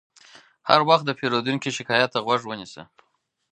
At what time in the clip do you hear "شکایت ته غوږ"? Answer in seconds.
1.77-2.41